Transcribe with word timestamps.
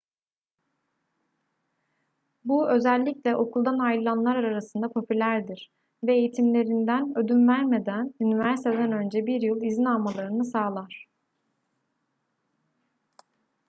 bu 2.45 2.69
özellikle 2.71 3.35
okuldan 3.35 3.79
ayrılanlar 3.79 4.35
arasında 4.35 4.89
popülerdir 4.91 5.71
ve 6.03 6.13
eğitimlerinden 6.15 7.17
ödün 7.17 7.47
vermeden 7.47 8.13
üniversiteden 8.21 8.91
önce 8.91 9.25
1 9.25 9.41
yıl 9.41 9.61
izin 9.61 9.85
almalarını 9.85 10.45
sağlar 10.45 11.05